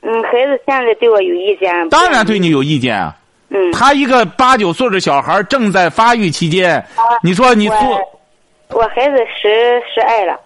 [0.02, 1.90] 嗯，孩子现在对我有意见。
[1.90, 3.16] 当然对你有意见啊。
[3.50, 3.72] 嗯。
[3.72, 6.84] 他一个八九岁的小孩正在发育期间，
[7.22, 7.78] 你说你做，
[8.70, 10.40] 我孩子十十二了。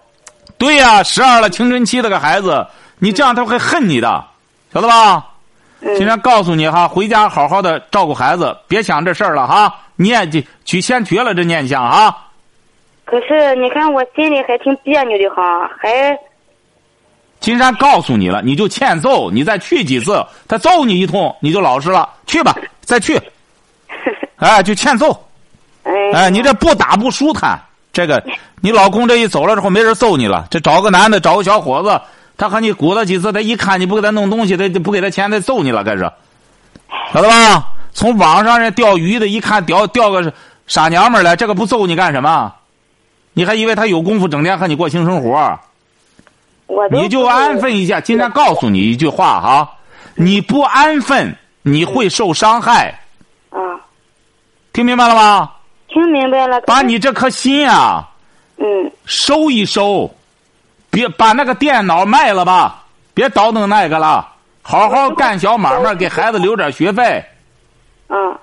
[0.56, 2.66] 对呀，十二了，青春期那个孩子，
[2.98, 4.24] 你这样他会恨你的，
[4.72, 5.24] 晓得吧？
[5.96, 9.72] 今天告诉你哈，回家好好的照顾孩子，别想这事儿了哈。
[9.96, 12.16] 念就去先绝了这念想啊！
[13.04, 16.18] 可是你看我心里还挺别扭的哈，还。
[17.38, 22.08] 金山告诉你了，你就欠揍，你再去几次，他揍你一通，你就老实了。
[22.26, 23.20] 去吧，再去。
[24.36, 25.22] 哎，就欠揍。
[25.82, 27.60] 哎，你这不打不舒坦。
[27.92, 28.20] 这个，
[28.60, 30.46] 你老公这一走了之后，没人揍你了。
[30.50, 32.00] 这找个男的，找个小伙子，
[32.36, 36.10] 他和你鼓捣几次，他一看你不给他弄东西，他就不给他钱，他揍你了，开始，
[37.12, 37.68] 晓得吧？
[37.92, 40.32] 从网上人钓鱼的，一看钓钓个
[40.66, 42.52] 傻娘们来，这个不揍你干什么？
[43.32, 45.58] 你还以为他有功夫整天和你过性生活？
[46.90, 48.00] 你就安分一下。
[48.00, 49.70] 今天告诉你一句话哈，
[50.14, 53.00] 你不安分，你会受伤害。
[53.50, 53.58] 啊，
[54.72, 55.50] 听明白了吗？
[55.88, 56.60] 听明白了。
[56.62, 58.08] 把你这颗心啊，
[58.56, 60.12] 嗯，收一收，
[60.94, 64.26] 别把那个电脑卖了吧，别倒腾那个了，
[64.62, 67.22] 好好干小买卖，给孩子留点学费。
[68.08, 68.38] 嗯，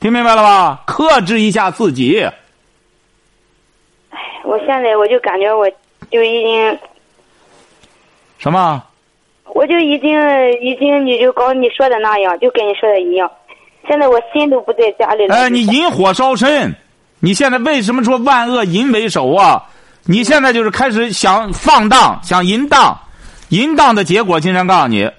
[0.00, 0.82] 听明白了吧？
[0.84, 2.20] 克制一下自己。
[4.10, 5.70] 哎，我现在我就感觉我
[6.10, 6.78] 就已经
[8.38, 8.82] 什么？
[9.44, 10.10] 我就已经
[10.60, 13.30] 已经你就搞你说的那样，就跟你说的一样。
[13.86, 15.34] 现在我心都不在家里了。
[15.36, 16.74] 哎，你引火烧身！
[17.20, 19.62] 你现在为什么说万恶淫为首啊？
[20.06, 22.98] 你现在就是开始想放荡，想淫荡，
[23.48, 25.10] 淫荡的结果，经常告诉你，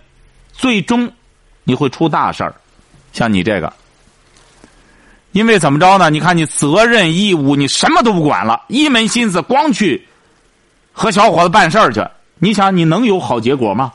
[0.53, 1.11] 最终
[1.63, 2.53] 你会出大事儿。
[3.11, 3.73] 像你这个，
[5.31, 6.09] 因为怎么着呢？
[6.09, 10.07] 你看你责任义务，你什么都不管了，一门心思光去
[10.91, 12.05] 和小伙子办事儿去。
[12.37, 13.91] 你想，你能有好结果吗？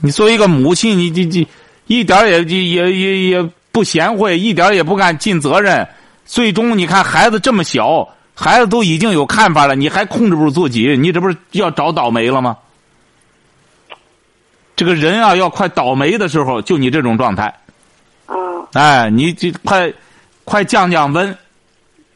[0.00, 1.48] 你作为一个母亲，你你你
[1.88, 5.88] 一点也也也也不贤惠，一点也不敢尽责任。
[6.24, 8.06] 最终，你看孩子这么小，
[8.40, 12.56] 孩子都已经有看法了，你还控制不住自己，你这不是要找倒霉了吗？
[14.76, 17.52] 这个人啊，要快倒霉的时候，就你这种状态。
[18.74, 19.92] 哎，你这快，
[20.44, 21.36] 快降降温，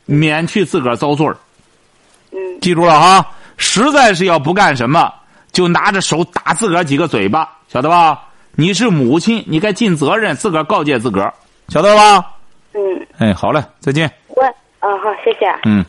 [0.04, 1.36] 免去自个儿遭罪儿。
[2.30, 5.12] 嗯，记住了哈，实在是要不干什么，
[5.50, 8.22] 就拿着手打自个儿几个嘴巴，晓得吧？
[8.54, 11.34] 你是母亲，你该尽责任，自个儿告诫自个儿，
[11.68, 12.30] 晓得吧？
[12.74, 12.80] 嗯。
[13.18, 14.08] 哎，好嘞，再见。
[14.28, 14.44] 我
[14.78, 15.46] 啊，好，谢谢。
[15.64, 15.84] 嗯。